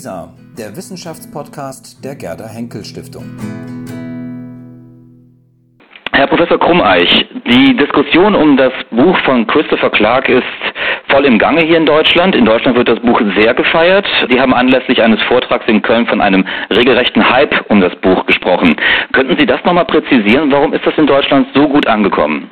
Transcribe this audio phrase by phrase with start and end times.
[0.00, 3.24] WISA, der Wissenschaftspodcast der Gerda Henkel Stiftung.
[6.12, 10.42] Herr Professor Krummeich, die Diskussion um das Buch von Christopher Clark ist
[11.08, 12.34] voll im Gange hier in Deutschland.
[12.34, 14.06] In Deutschland wird das Buch sehr gefeiert.
[14.30, 18.76] Sie haben anlässlich eines Vortrags in Köln von einem regelrechten Hype um das Buch gesprochen.
[19.12, 20.50] Könnten Sie das nochmal präzisieren?
[20.50, 22.48] Warum ist das in Deutschland so gut angekommen?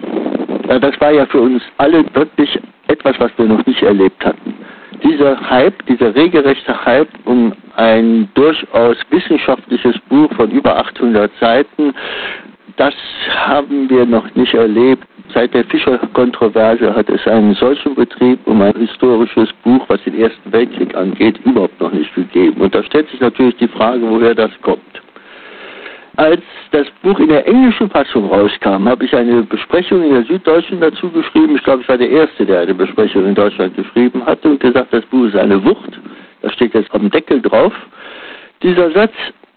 [0.69, 4.57] Das war ja für uns alle wirklich etwas, was wir noch nicht erlebt hatten
[5.03, 11.95] dieser Hype, dieser regelrechte Hype um ein durchaus wissenschaftliches Buch von über 800 Seiten,
[12.77, 12.95] das
[13.35, 15.05] haben wir noch nicht erlebt.
[15.35, 20.53] Seit der Fischer-Kontroverse hat es einen solchen Betrieb um ein historisches Buch, was den Ersten
[20.53, 22.61] Weltkrieg angeht, überhaupt noch nicht gegeben.
[22.61, 24.97] Und da stellt sich natürlich die Frage, woher das kommt.
[26.18, 30.81] Als das Buch in der englischen Fassung rauskam, habe ich eine Besprechung in der Süddeutschen
[30.81, 31.54] dazu geschrieben.
[31.54, 34.92] Ich glaube, ich war der Erste, der eine Besprechung in Deutschland geschrieben hatte und gesagt,
[34.92, 36.00] das Buch ist eine Wucht.
[36.42, 37.72] Das steht jetzt am Deckel drauf.
[38.64, 39.12] Dieser Satz,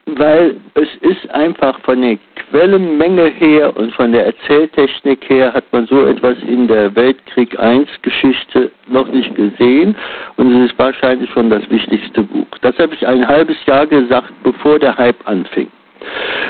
[0.05, 5.87] weil es ist einfach von der Quellenmenge her und von der Erzähltechnik her hat man
[5.87, 9.95] so etwas in der Weltkrieg I Geschichte noch nicht gesehen
[10.37, 12.45] und es ist wahrscheinlich schon das wichtigste Buch.
[12.61, 15.71] Das habe ich ein halbes Jahr gesagt, bevor der Hype anfing.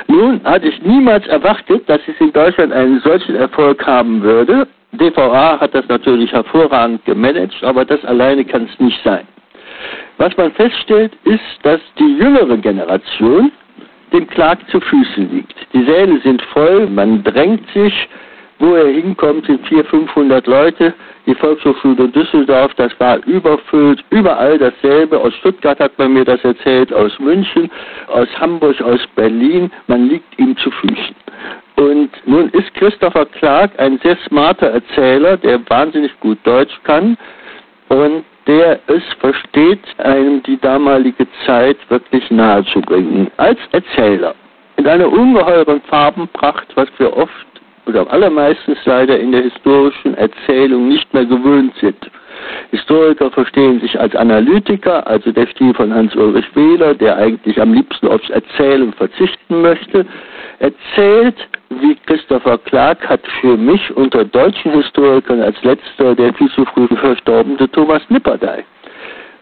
[0.07, 4.67] Nun hatte ich niemals erwartet, dass es in Deutschland einen solchen Erfolg haben würde.
[4.93, 9.25] DVA hat das natürlich hervorragend gemanagt, aber das alleine kann es nicht sein.
[10.17, 13.51] Was man feststellt, ist, dass die jüngere Generation
[14.13, 15.55] dem Clark zu Füßen liegt.
[15.73, 18.09] Die Säle sind voll, man drängt sich,
[18.61, 20.93] wo er hinkommt, sind 400, 500 Leute.
[21.25, 25.19] Die Volkshochschule Düsseldorf, das war überfüllt, überall dasselbe.
[25.19, 27.69] Aus Stuttgart hat man mir das erzählt, aus München,
[28.07, 29.71] aus Hamburg, aus Berlin.
[29.87, 31.15] Man liegt ihm zu Füßen.
[31.75, 37.17] Und nun ist Christopher Clark ein sehr smarter Erzähler, der wahnsinnig gut Deutsch kann
[37.89, 43.31] und der es versteht, einem die damalige Zeit wirklich nahezubringen.
[43.37, 44.35] Als Erzähler.
[44.77, 47.45] In einer ungeheuren Farbenpracht, was wir oft
[47.85, 51.97] oder allermeistens leider in der historischen Erzählung nicht mehr gewöhnt sind.
[52.71, 58.07] Historiker verstehen sich als Analytiker, also der Stil von Hans-Ulrich Wähler, der eigentlich am liebsten
[58.07, 60.05] aufs Erzählen verzichten möchte,
[60.59, 61.35] erzählt,
[61.69, 66.87] wie Christopher Clark hat für mich unter deutschen Historikern als letzter der viel zu früh
[66.87, 68.63] verstorbene Thomas Nipperdey.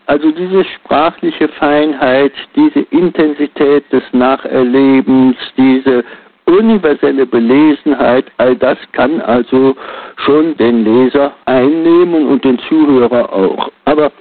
[0.05, 6.03] Also diese sprachliche Feinheit, diese Intensität des Nacherlebens, diese
[6.49, 9.75] universelle Belesenheit, all das kann also
[10.17, 13.71] schon den Leser einnehmen und den Zuhörer auch.
[13.85, 14.11] Aber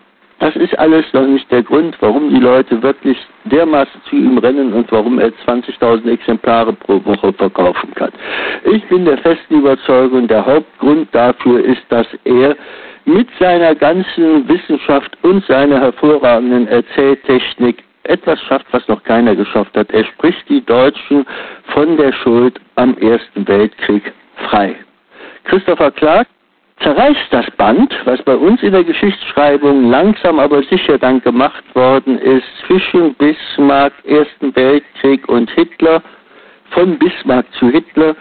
[0.41, 4.73] das ist alles noch nicht der Grund, warum die Leute wirklich dermaßen zu ihm rennen
[4.73, 8.13] und warum er 20.000 Exemplare pro Woche verkaufen kann.
[8.65, 12.57] Ich bin der festen Überzeugung, der Hauptgrund dafür ist, dass er
[13.05, 19.91] mit seiner ganzen Wissenschaft und seiner hervorragenden Erzähltechnik etwas schafft, was noch keiner geschafft hat.
[19.91, 21.27] Er spricht die Deutschen
[21.69, 24.13] von der Schuld am Ersten Weltkrieg
[24.49, 24.77] frei.
[25.45, 26.27] Christopher Clark
[26.81, 32.19] zerreißt das Band, was bei uns in der Geschichtsschreibung langsam aber sicher dann gemacht worden
[32.19, 36.03] ist, zwischen Bismarck, Ersten Weltkrieg und Hitler,
[36.71, 38.15] von Bismarck zu Hitler,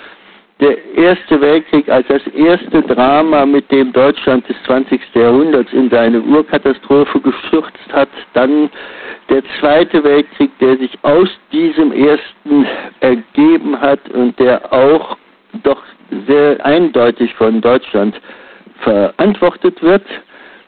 [0.60, 5.00] der Erste Weltkrieg als das erste Drama, mit dem Deutschland des 20.
[5.14, 8.70] Jahrhunderts in seine Urkatastrophe gestürzt hat, dann
[9.30, 12.66] der Zweite Weltkrieg, der sich aus diesem ersten
[13.02, 15.18] ergeben hat und der auch
[15.64, 15.84] doch
[16.28, 18.20] sehr eindeutig von Deutschland
[18.80, 20.04] verantwortet wird.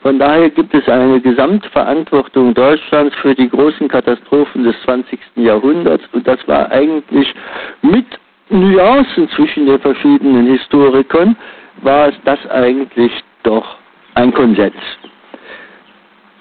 [0.02, 5.20] Von daher gibt es eine Gesamtverantwortung Deutschlands für die großen Katastrophen des 20.
[5.36, 7.34] Jahrhunderts und das war eigentlich
[7.82, 8.06] mit
[8.50, 11.36] Nuancen zwischen den verschiedenen Historikern,
[11.82, 13.12] war das eigentlich
[13.44, 13.78] doch
[14.16, 14.74] ein Konsens.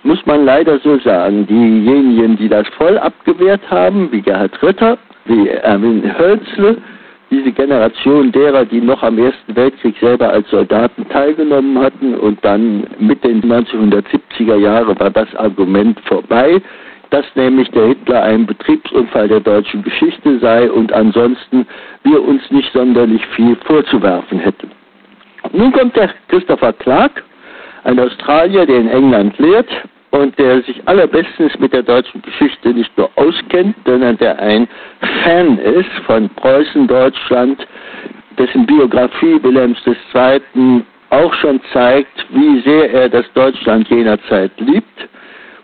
[0.02, 5.48] Muss man leider so sagen, diejenigen, die das voll abgewehrt haben, wie Gerhard Ritter, wie
[5.48, 6.78] Erwin Hölzle,
[7.30, 12.86] diese Generation derer, die noch am Ersten Weltkrieg selber als Soldaten teilgenommen hatten und dann
[12.98, 16.62] mit den 1970er Jahren war das Argument vorbei,
[17.10, 21.66] dass nämlich der Hitler ein Betriebsunfall der deutschen Geschichte sei und ansonsten
[22.04, 24.70] wir uns nicht sonderlich viel vorzuwerfen hätten.
[25.52, 27.24] Nun kommt der Christopher Clark,
[27.84, 29.68] ein Australier, der in England lehrt
[30.10, 34.68] und der sich allerbestens mit der deutschen Geschichte nicht nur auskennt, sondern der ein
[35.22, 37.66] Fan ist von Preußen, Deutschland,
[38.38, 40.82] dessen Biografie Wilhelms II.
[41.10, 45.08] auch schon zeigt, wie sehr er das Deutschland jener Zeit liebt,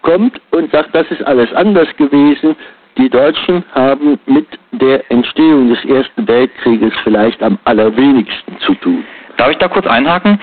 [0.05, 2.55] kommt und sagt, das ist alles anders gewesen.
[2.97, 9.05] Die Deutschen haben mit der Entstehung des Ersten Weltkrieges vielleicht am allerwenigsten zu tun.
[9.37, 10.39] Darf ich da kurz einhaken?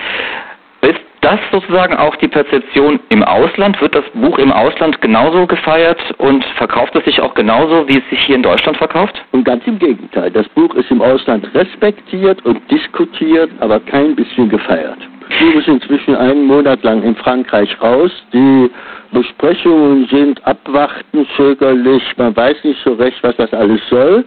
[1.22, 3.80] das sozusagen auch die Perzeption im Ausland?
[3.80, 8.10] Wird das Buch im Ausland genauso gefeiert und verkauft es sich auch genauso, wie es
[8.10, 9.14] sich hier in Deutschland verkauft?
[9.30, 10.30] Und ganz im Gegenteil.
[10.30, 14.98] Das Buch ist im Ausland respektiert und diskutiert, aber kein bisschen gefeiert.
[15.22, 18.10] Buch ist inzwischen einen Monat lang in Frankreich raus.
[18.32, 18.70] Die
[19.12, 22.02] Besprechungen sind abwartend, zögerlich.
[22.16, 24.24] Man weiß nicht so recht, was das alles soll.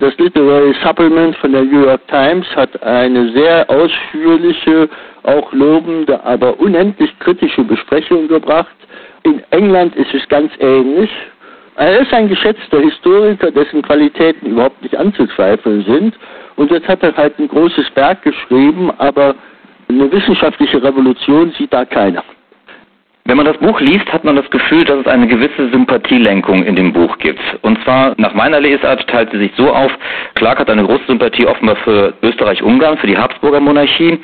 [0.00, 4.88] Das Literary Supplement von der New York Times hat eine sehr ausführliche,
[5.24, 8.74] auch lobende, aber unendlich kritische Besprechung gebracht.
[9.24, 11.10] In England ist es ganz ähnlich.
[11.76, 16.14] Er ist ein geschätzter Historiker, dessen Qualitäten überhaupt nicht anzuzweifeln sind.
[16.56, 19.34] Und jetzt hat er halt ein großes Werk geschrieben, aber
[19.90, 22.24] eine wissenschaftliche Revolution sieht da keiner.
[23.26, 26.74] Wenn man das Buch liest, hat man das Gefühl, dass es eine gewisse Sympathielenkung in
[26.74, 27.38] dem Buch gibt.
[27.62, 29.92] Und zwar nach meiner Lesart teilt sie sich so auf,
[30.34, 34.18] Clark hat eine große Sympathie offenbar für Österreich-Ungarn, für die Habsburger Monarchie.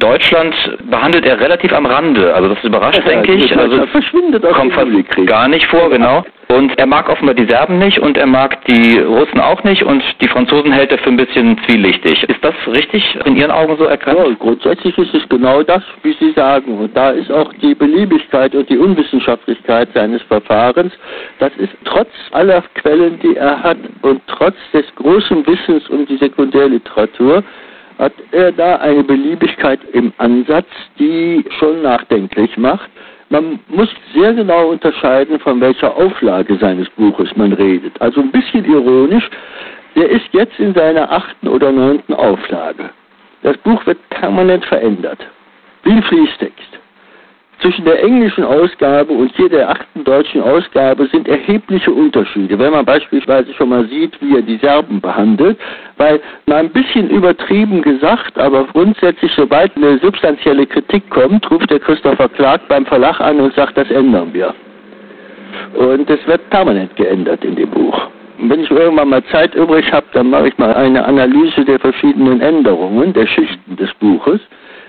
[0.00, 0.54] Deutschland
[0.90, 2.34] behandelt er relativ am Rande.
[2.34, 3.56] Also das überrascht, ja, denke ich.
[3.56, 4.88] Also verschwindet kommt fast
[5.26, 6.24] gar nicht vor, genau.
[6.50, 10.02] Und er mag offenbar die Serben nicht und er mag die Russen auch nicht und
[10.20, 12.24] die Franzosen hält er für ein bisschen zwielichtig.
[12.24, 14.18] Ist das richtig in Ihren Augen so erkannt?
[14.18, 16.76] Ja, grundsätzlich ist es genau das, wie Sie sagen.
[16.76, 20.92] Und da ist auch die Beliebigkeit und die Unwissenschaftlichkeit seines Verfahrens.
[21.38, 26.16] Das ist trotz aller Quellen, die er hat und trotz des großen Wissens um die
[26.16, 27.44] Sekundärliteratur,
[28.00, 30.66] hat er da eine Beliebigkeit im Ansatz,
[30.98, 32.90] die schon nachdenklich macht.
[33.30, 38.00] Man muss sehr genau unterscheiden, von welcher Auflage seines Buches man redet.
[38.02, 39.30] Also ein bisschen ironisch,
[39.94, 42.90] der ist jetzt in seiner achten oder neunten Auflage.
[43.42, 45.24] Das Buch wird permanent verändert,
[45.84, 46.79] wie ein Fließtext.
[47.60, 52.58] Zwischen der englischen Ausgabe und hier der achten deutschen Ausgabe sind erhebliche Unterschiede.
[52.58, 55.58] Wenn man beispielsweise schon mal sieht, wie er die Serben behandelt,
[55.98, 61.80] weil mal ein bisschen übertrieben gesagt, aber grundsätzlich, sobald eine substanzielle Kritik kommt, ruft der
[61.80, 64.54] Christopher Clark beim Verlag an und sagt, das ändern wir.
[65.74, 68.08] Und es wird permanent geändert in dem Buch.
[68.38, 72.40] Wenn ich irgendwann mal Zeit übrig habe, dann mache ich mal eine Analyse der verschiedenen
[72.40, 74.40] Änderungen, der Schichten des Buches.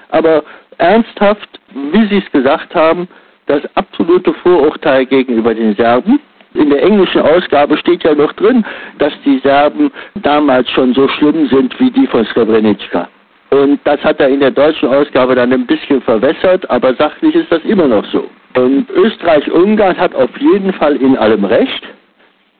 [0.09, 0.43] Aber
[0.81, 3.07] ernsthaft, wie Sie es gesagt haben,
[3.45, 6.19] das absolute Vorurteil gegenüber den Serben.
[6.53, 8.65] In der englischen Ausgabe steht ja noch drin,
[8.97, 13.07] dass die Serben damals schon so schlimm sind wie die von Srebrenica.
[13.51, 17.51] Und das hat er in der deutschen Ausgabe dann ein bisschen verwässert, aber sachlich ist
[17.51, 18.29] das immer noch so.
[18.55, 21.83] Und Österreich-Ungarn hat auf jeden Fall in allem Recht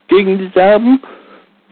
[0.08, 1.00] gegen die Serben.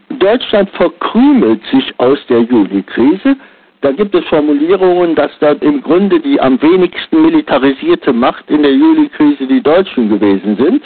[0.09, 3.35] Deutschland verkrümelt sich aus der Julikrise.
[3.81, 8.71] Da gibt es Formulierungen, dass da im Grunde die am wenigsten militarisierte Macht in der
[8.71, 10.83] Juli-Krise die Deutschen gewesen sind.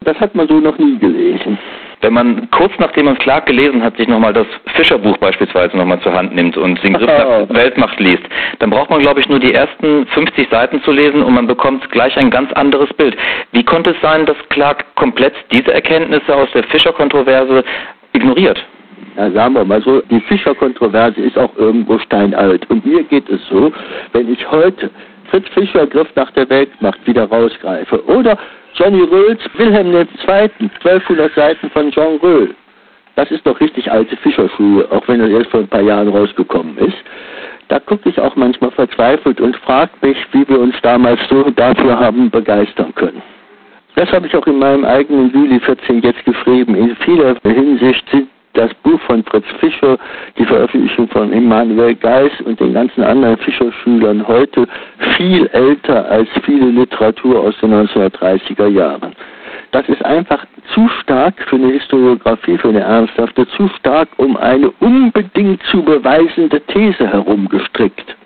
[0.00, 1.56] Das hat man so noch nie gelesen.
[2.00, 6.12] Wenn man kurz nachdem man Clark gelesen hat, sich nochmal das Fischerbuch beispielsweise nochmal zur
[6.12, 8.24] Hand nimmt und den Griff nach Weltmacht liest,
[8.58, 11.88] dann braucht man, glaube ich, nur die ersten 50 Seiten zu lesen und man bekommt
[11.90, 13.16] gleich ein ganz anderes Bild.
[13.52, 17.64] Wie konnte es sein, dass Clark komplett diese Erkenntnisse aus der Fischer-Kontroverse
[18.12, 18.62] ignoriert?
[19.16, 22.68] Ja, sagen wir mal so, die Fischer-Kontroverse ist auch irgendwo steinalt.
[22.68, 23.72] Und mir geht es so,
[24.12, 24.90] wenn ich heute
[25.30, 28.36] Fritz Fischer Griff nach der Weltmacht wieder rausgreife oder
[28.74, 32.54] Johnny Röhls Wilhelm II., 1200 Seiten von Jean Röhl.
[33.16, 36.76] Das ist doch richtig alte Fischerschuhe, auch wenn er erst vor ein paar Jahren rausgekommen
[36.78, 36.96] ist.
[37.68, 41.98] Da gucke ich auch manchmal verzweifelt und frage mich, wie wir uns damals so dafür
[41.98, 43.22] haben begeistern können.
[43.94, 46.74] Das habe ich auch in meinem eigenen Juli 14 jetzt geschrieben.
[46.74, 49.98] In vieler Hinsicht sind das Buch von Fritz Fischer,
[50.38, 54.66] die Veröffentlichung von Immanuel Geis und den ganzen anderen Fischerschülern heute
[55.16, 59.12] viel älter als viele Literatur aus den 1930er Jahren.
[59.72, 64.70] Das ist einfach zu stark für eine Historiografie, für eine ernsthafte, zu stark, um eine
[64.80, 68.16] unbedingt zu beweisende These herumgestrickt.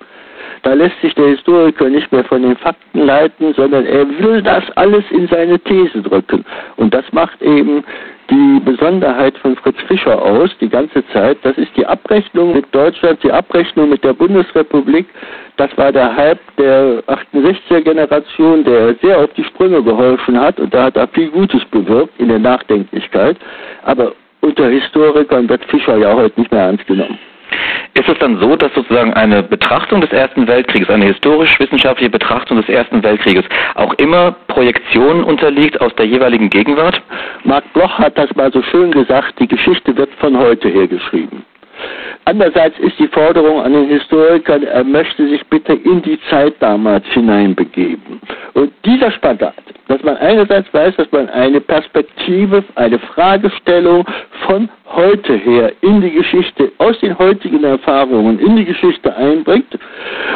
[0.63, 4.65] Da lässt sich der Historiker nicht mehr von den Fakten leiten, sondern er will das
[4.77, 6.45] alles in seine These drücken.
[6.77, 7.85] Und das macht eben
[8.31, 11.39] die Besonderheit von Fritz Fischer aus, die ganze Zeit.
[11.43, 15.07] Das ist die Abrechnung mit Deutschland, die Abrechnung mit der Bundesrepublik.
[15.57, 20.73] Das war der Hype der 68er Generation, der sehr auf die Sprünge geholfen hat und
[20.75, 23.37] da hat er viel Gutes bewirkt in der Nachdenklichkeit.
[23.83, 27.19] Aber unter Historikern wird Fischer ja heute nicht mehr ernst genommen.
[27.95, 32.69] Ist es dann so, dass sozusagen eine Betrachtung des Ersten Weltkrieges, eine historisch-wissenschaftliche Betrachtung des
[32.69, 37.01] Ersten Weltkrieges auch immer Projektionen unterliegt aus der jeweiligen Gegenwart?
[37.45, 41.45] Marc Bloch hat das mal so schön gesagt, die Geschichte wird von heute her geschrieben.
[42.25, 47.07] Andererseits ist die Forderung an den Historiker, er möchte sich bitte in die Zeit damals
[47.07, 48.21] hineinbegeben.
[48.55, 49.55] Und dieser Spagat,
[49.89, 54.05] dass man einerseits weiß, dass man eine Perspektive, eine Fragestellung
[54.47, 59.79] von heute her in die Geschichte, aus den heutigen Erfahrungen in die Geschichte einbringt.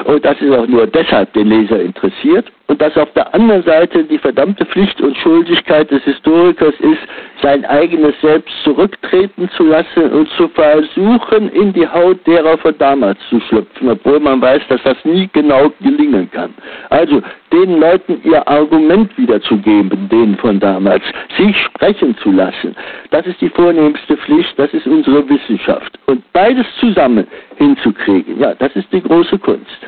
[0.04, 2.50] Und das ist auch nur deshalb den Leser interessiert.
[2.69, 7.00] Und dass auf der anderen Seite die verdammte Pflicht und Schuldigkeit des Historikers ist,
[7.42, 13.19] sein eigenes Selbst zurücktreten zu lassen und zu versuchen, in die Haut derer von damals
[13.28, 16.54] zu schlüpfen, obwohl man weiß, dass das nie genau gelingen kann.
[16.90, 17.21] Also
[17.52, 21.02] den Leuten ihr Argument wiederzugeben, denen von damals,
[21.37, 22.75] sie sprechen zu lassen.
[23.11, 25.99] Das ist die vornehmste Pflicht, das ist unsere Wissenschaft.
[26.07, 27.26] Und beides zusammen
[27.57, 29.78] hinzukriegen, ja, das ist die große Kunst.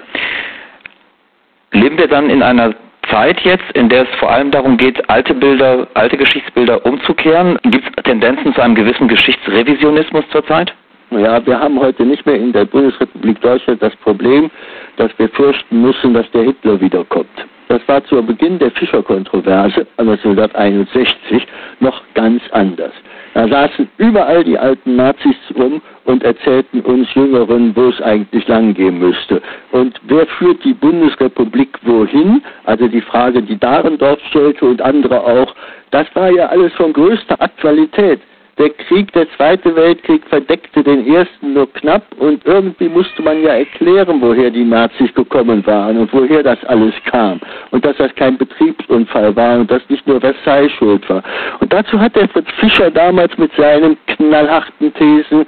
[1.74, 2.74] Leben wir dann in einer
[3.10, 7.58] Zeit jetzt, in der es vor allem darum geht, alte Bilder, alte Geschichtsbilder umzukehren?
[7.64, 10.72] Gibt es Tendenzen zu einem gewissen Geschichtsrevisionismus zurzeit?
[11.10, 14.50] Ja, wir haben heute nicht mehr in der Bundesrepublik Deutschland das Problem,
[14.96, 17.28] dass wir fürchten müssen, dass der Hitler wiederkommt.
[17.68, 21.46] Das war zu Beginn der Fischer-Kontroverse 1961
[21.80, 22.92] noch ganz anders.
[23.34, 28.98] Da saßen überall die alten Nazis rum und erzählten uns Jüngeren, wo es eigentlich langgehen
[28.98, 29.42] müsste.
[29.72, 32.42] Und wer führt die Bundesrepublik wohin?
[32.64, 35.54] Also die Frage, die Dahrendorf stellte und andere auch,
[35.90, 38.20] das war ja alles von größter Aktualität.
[38.56, 43.54] Der Krieg, der Zweite Weltkrieg verdeckte den ersten nur knapp und irgendwie musste man ja
[43.54, 47.40] erklären, woher die Nazis gekommen waren und woher das alles kam
[47.72, 51.22] und dass das kein Betriebsunfall war und dass nicht nur Versailles schuld war.
[51.58, 55.46] Und dazu hat der Fritz Fischer damals mit seinen knallharten Thesen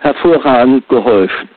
[0.00, 1.48] hervorragend geholfen.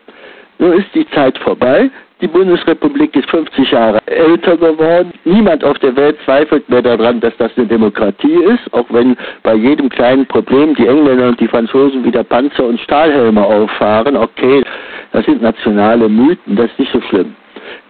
[0.58, 1.92] Nun ist die Zeit vorbei.
[2.20, 5.14] Die Bundesrepublik ist 50 Jahre älter geworden.
[5.24, 9.54] Niemand auf der Welt zweifelt mehr daran, dass das eine Demokratie ist, auch wenn bei
[9.54, 14.18] jedem kleinen Problem die Engländer und die Franzosen wieder Panzer und Stahlhelme auffahren.
[14.18, 14.64] Okay,
[15.12, 17.36] das sind nationale Mythen, das ist nicht so schlimm.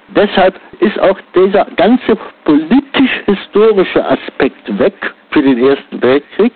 [0.09, 4.93] Deshalb ist auch dieser ganze politisch-historische Aspekt weg
[5.31, 6.51] für den Ersten Weltkrieg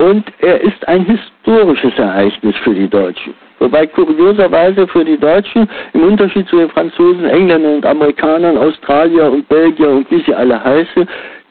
[0.00, 3.34] und er ist ein historisches Ereignis für die Deutschen.
[3.58, 9.46] Wobei kurioserweise für die Deutschen im Unterschied zu den Franzosen, Engländern und Amerikanern, Australier und
[9.50, 11.06] Belgier und wie sie alle heißen,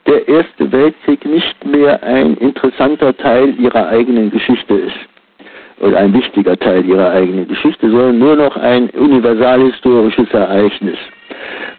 [0.08, 4.98] der Erste Weltkrieg nicht mehr ein interessanter Teil ihrer eigenen Geschichte ist
[5.80, 10.98] oder ein wichtiger Teil ihrer eigenen Geschichte, sondern nur noch ein universalhistorisches Ereignis.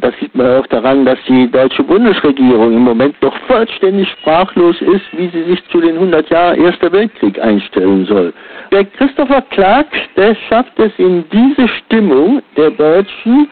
[0.00, 5.04] Das sieht man auch daran, dass die deutsche Bundesregierung im Moment doch vollständig sprachlos ist,
[5.16, 8.32] wie sie sich zu den 100 Jahren Erster Weltkrieg einstellen soll.
[8.72, 13.48] Der Christopher Clark, der schafft es in diese Stimmung der Deutschen,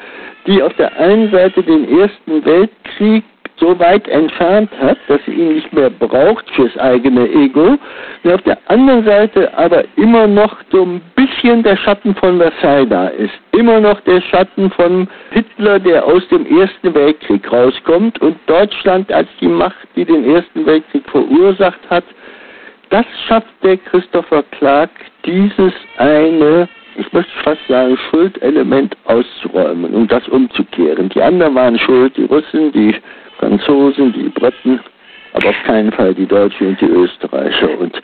[0.46, 3.24] die auf der einen Seite den Ersten Weltkrieg
[3.60, 7.76] so weit entfernt hat, dass sie ihn nicht mehr braucht fürs eigene Ego,
[8.24, 12.88] und auf der anderen Seite aber immer noch so ein bisschen der Schatten von Versailles
[12.88, 13.34] da ist.
[13.52, 19.28] Immer noch der Schatten von Hitler, der aus dem Ersten Weltkrieg rauskommt und Deutschland als
[19.40, 22.04] die Macht, die den Ersten Weltkrieg verursacht hat,
[22.90, 24.90] das schafft der Christopher Clark,
[25.24, 31.08] dieses eine ich möchte fast sagen, Schuldelement auszuräumen und das umzukehren.
[31.10, 32.96] Die anderen waren schuld, die Russen, die
[33.38, 34.80] Franzosen, die Briten,
[35.38, 37.78] aber auf keinen Fall die Deutschen und die Österreicher.
[37.78, 38.00] Und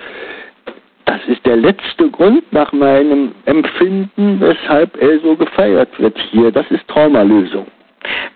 [1.05, 6.50] das ist der letzte Grund nach meinem Empfinden, weshalb er so gefeiert wird hier.
[6.53, 7.67] Das ist Traumalösung.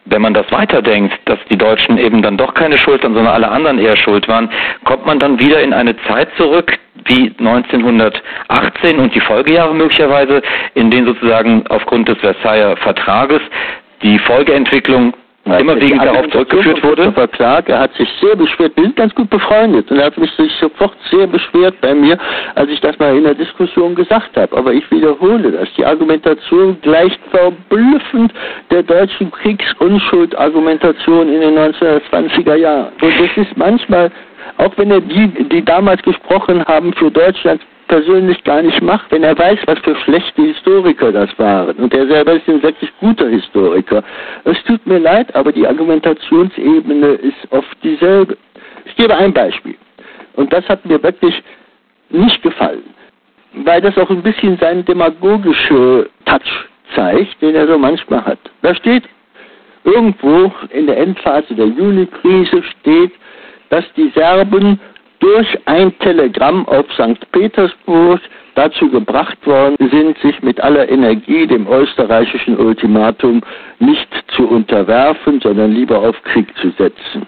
[0.07, 3.51] Wenn man das weiterdenkt, dass die Deutschen eben dann doch keine Schuld haben, sondern alle
[3.51, 4.51] anderen eher schuld waren,
[4.85, 6.73] kommt man dann wieder in eine Zeit zurück,
[7.05, 10.43] wie 1918 und die Folgejahre möglicherweise,
[10.75, 13.43] in denen sozusagen aufgrund des Versailler Vertrages
[14.03, 15.13] die Folgeentwicklung
[15.57, 17.03] immer wegen darauf zurückgeführt wurde?
[17.05, 18.73] Christopher Clark, er hat sich sehr beschwert.
[18.77, 22.19] Wir sind ganz gut befreundet und er hat mich sich sofort sehr beschwert bei mir,
[22.55, 24.57] als ich das mal in der Diskussion gesagt habe.
[24.57, 25.69] Aber ich wiederhole das.
[25.77, 28.33] Die Argumentation gleicht verblüffend
[28.71, 32.93] der deutschen Kriegsunschuld-Argumentation in den 1920er Jahren.
[33.01, 34.11] Und das ist manchmal,
[34.59, 39.25] auch wenn er die, die damals gesprochen haben, für Deutschland persönlich gar nicht macht, wenn
[39.25, 41.77] er weiß, was für schlechte Historiker das waren.
[41.77, 44.05] Und er selber ist ein wirklich guter Historiker.
[44.45, 48.37] Es tut mir leid, aber die Argumentationsebene ist oft dieselbe.
[48.85, 49.77] Ich gebe ein Beispiel.
[50.35, 51.43] Und das hat mir wirklich
[52.11, 52.95] nicht gefallen,
[53.53, 58.39] weil das auch ein bisschen seinen demagogischen Touch zeigt, den er so manchmal hat.
[58.63, 59.05] Da steht
[59.85, 63.13] irgendwo in der Endphase der Juli-Krise steht,
[63.71, 64.81] dass die Serben
[65.21, 67.31] durch ein Telegramm auf St.
[67.33, 68.21] Petersburg
[68.55, 73.43] dazu gebracht worden sind, sich mit aller Energie dem österreichischen Ultimatum
[73.79, 77.27] nicht zu unterwerfen, sondern lieber auf Krieg zu setzen.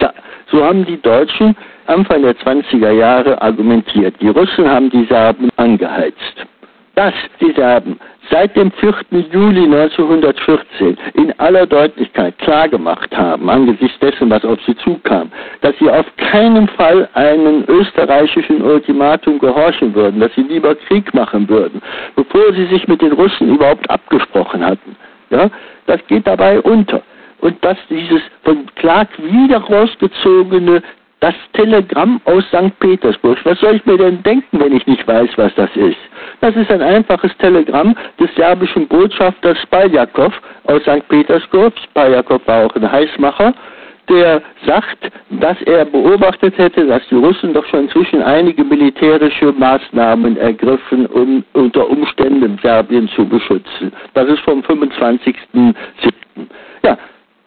[0.00, 0.12] Ja,
[0.50, 1.56] so haben die Deutschen
[1.86, 4.14] Anfang der 20er Jahre argumentiert.
[4.20, 6.46] Die Russen haben die Serben angeheizt.
[6.94, 7.98] Dass die Serben
[8.30, 8.94] seit dem 4.
[9.32, 15.30] Juli 1914 in aller Deutlichkeit klargemacht haben, angesichts dessen, was auf sie zukam,
[15.60, 21.48] dass sie auf keinen Fall einem österreichischen Ultimatum gehorchen würden, dass sie lieber Krieg machen
[21.48, 21.80] würden,
[22.16, 24.96] bevor sie sich mit den Russen überhaupt abgesprochen hatten.
[25.30, 25.50] Ja,
[25.86, 27.02] das geht dabei unter.
[27.40, 30.82] Und dass dieses von Clark wieder rausgezogene
[31.22, 32.76] das Telegramm aus St.
[32.80, 33.38] Petersburg.
[33.44, 35.96] Was soll ich mir denn denken, wenn ich nicht weiß, was das ist?
[36.40, 40.32] Das ist ein einfaches Telegramm des serbischen Botschafters Spaljakov
[40.64, 41.06] aus St.
[41.08, 41.72] Petersburg.
[41.84, 43.54] Spaljakov war auch ein Heißmacher
[44.08, 44.98] der sagt,
[45.30, 51.44] dass er beobachtet hätte, dass die Russen doch schon inzwischen einige militärische Maßnahmen ergriffen, um
[51.52, 53.92] unter Umständen Serbien zu beschützen.
[54.14, 55.74] Das ist vom 25.07.
[56.82, 56.98] Ja,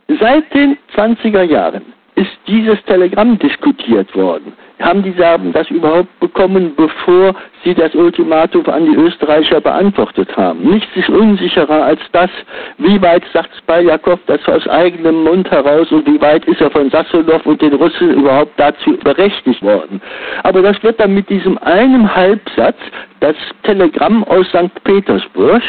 [0.07, 4.53] seit den 20er Jahren ist dieses Telegramm diskutiert worden.
[4.81, 10.69] Haben die Serben das überhaupt bekommen, bevor sie das Ultimatum an die Österreicher beantwortet haben?
[10.69, 12.29] Nichts ist unsicherer als das,
[12.77, 16.89] wie weit sagt Spaljakov das aus eigenem Mund heraus und wie weit ist er von
[16.89, 20.01] Sassonow und den Russen überhaupt dazu berechtigt worden.
[20.43, 22.77] Aber das wird dann mit diesem einen Halbsatz,
[23.21, 24.83] das Telegramm aus St.
[24.83, 25.61] Petersburg,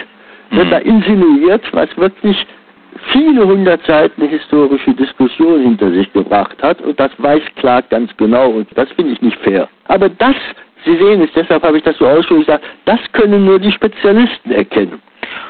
[0.50, 0.70] wird mhm.
[0.70, 2.44] da insinuiert, was wirklich
[3.12, 8.50] viele hundert Seiten historische Diskussion hinter sich gebracht hat und das weiß Clark ganz genau
[8.50, 9.68] und das finde ich nicht fair.
[9.88, 10.36] Aber das,
[10.84, 14.52] Sie sehen es, deshalb habe ich das so ausführlich gesagt, das können nur die Spezialisten
[14.52, 15.00] erkennen.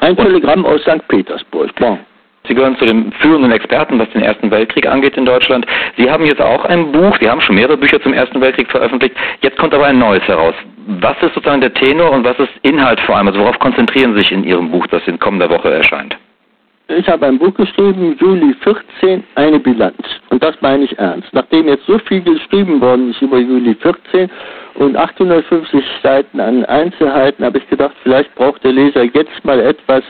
[0.01, 1.07] Ein Telegramm aus St.
[1.07, 1.73] Petersburg.
[1.75, 1.99] Bon.
[2.47, 5.65] Sie gehören zu den führenden Experten, was den Ersten Weltkrieg angeht in Deutschland.
[5.97, 9.15] Sie haben jetzt auch ein Buch, Sie haben schon mehrere Bücher zum Ersten Weltkrieg veröffentlicht.
[9.41, 10.55] Jetzt kommt aber ein neues heraus.
[10.87, 13.27] Was ist sozusagen der Tenor und was ist Inhalt vor allem?
[13.27, 16.17] Also worauf konzentrieren Sie sich in Ihrem Buch, das in kommender Woche erscheint?
[16.89, 19.97] Ich habe ein Buch geschrieben, Juli 14, eine Bilanz.
[20.29, 21.27] Und das meine ich ernst.
[21.33, 24.29] Nachdem jetzt so viel geschrieben worden ist über Juli 14
[24.75, 30.01] und 850 Seiten an Einzelheiten, habe ich gedacht, vielleicht braucht der Leser jetzt mal etwas,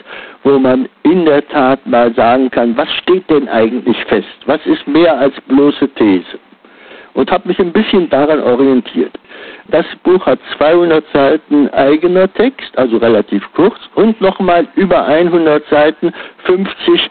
[0.43, 4.27] wo man in der Tat mal sagen kann, was steht denn eigentlich fest?
[4.45, 6.37] Was ist mehr als bloße These?
[7.17, 9.11] Und habe mich ein bisschen daran orientiert.
[9.69, 16.13] Das Buch hat 200 Seiten eigener Text, also relativ kurz, und nochmal über 100 Seiten
[16.43, 17.09] 50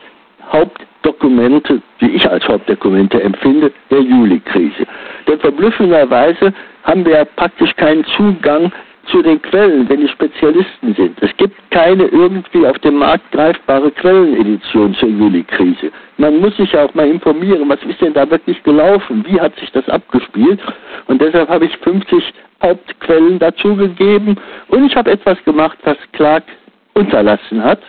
[0.52, 4.86] Hauptdokumente, die ich als Hauptdokumente empfinde, der Juli-Krise.
[5.26, 8.70] Denn verblüffenderweise haben wir ja praktisch keinen Zugang
[9.06, 11.16] zu den Quellen, wenn die Spezialisten sind.
[11.20, 15.90] Es gibt keine irgendwie auf dem Markt greifbare Quellenedition zur Juli-Krise.
[16.18, 19.56] Man muss sich ja auch mal informieren, was ist denn da wirklich gelaufen, wie hat
[19.56, 20.60] sich das abgespielt.
[21.06, 24.36] Und deshalb habe ich 50 Hauptquellen dazugegeben
[24.68, 26.44] und ich habe etwas gemacht, was Clark
[26.94, 27.80] unterlassen hat.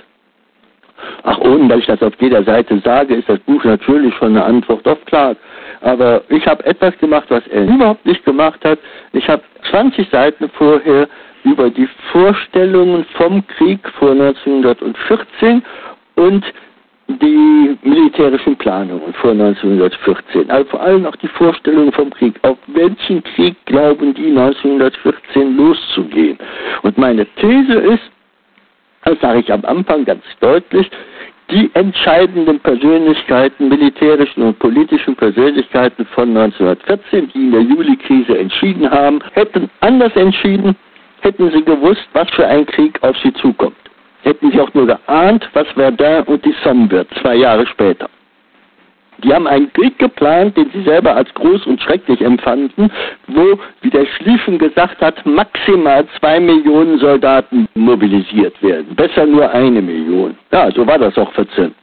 [1.23, 4.43] Ach, ohne dass ich das auf jeder Seite sage, ist das Buch natürlich schon eine
[4.43, 5.37] Antwort auf Clark.
[5.81, 8.79] Aber ich habe etwas gemacht, was er überhaupt nicht gemacht hat.
[9.13, 11.07] Ich habe 20 Seiten vorher
[11.43, 15.63] über die Vorstellungen vom Krieg vor 1914
[16.15, 16.43] und
[17.07, 22.35] die militärischen Planungen vor 1914, also vor allem auch die Vorstellungen vom Krieg.
[22.41, 26.37] Auf welchen Krieg glauben die 1914 loszugehen?
[26.81, 28.03] Und meine These ist,
[29.05, 30.89] das sage ich am Anfang ganz deutlich,
[31.49, 39.19] die entscheidenden Persönlichkeiten, militärischen und politischen Persönlichkeiten von 1914, die in der Juli-Krise entschieden haben,
[39.33, 40.75] hätten anders entschieden,
[41.21, 43.75] hätten sie gewusst, was für ein Krieg auf sie zukommt.
[44.23, 48.09] Hätten sie auch nur geahnt, was Verdun und die Somme wird, zwei Jahre später.
[49.23, 52.91] Die haben einen Krieg geplant, den sie selber als groß und schrecklich empfanden,
[53.27, 58.95] wo, wie der Schlieffen gesagt hat, maximal zwei Millionen Soldaten mobilisiert werden.
[58.95, 60.37] Besser nur eine Million.
[60.51, 61.73] Ja, so war das auch 14.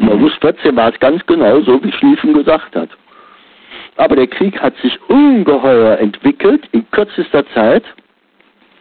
[0.00, 2.88] Im August 14 war es ganz genau so, wie Schlieffen gesagt hat.
[3.96, 7.84] Aber der Krieg hat sich ungeheuer entwickelt in kürzester Zeit.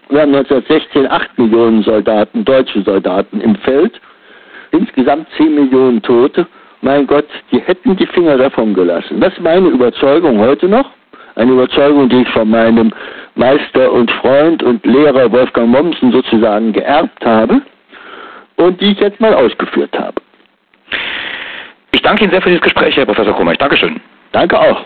[0.09, 4.01] Wir haben 1916 acht Millionen Soldaten, deutsche Soldaten im Feld,
[4.71, 6.47] insgesamt zehn Millionen Tote
[6.81, 9.19] mein Gott, die hätten die Finger davon gelassen.
[9.19, 10.89] Das ist meine Überzeugung heute noch.
[11.35, 12.91] Eine Überzeugung, die ich von meinem
[13.35, 17.61] Meister und Freund und Lehrer Wolfgang Mommsen sozusagen geerbt habe
[18.57, 20.15] und die ich jetzt mal ausgeführt habe.
[21.91, 23.53] Ich danke Ihnen sehr für dieses Gespräch, Herr Professor Krummer.
[23.55, 24.01] Dankeschön.
[24.31, 24.83] Danke auch.